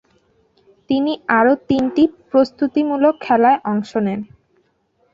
তিনি 0.89 1.11
আরও 1.39 1.53
তিনটি 1.69 2.03
প্রস্তুতিমূলক 2.31 3.13
খেলায় 3.25 3.59
অংশ 3.71 3.91
নেন। 4.05 4.19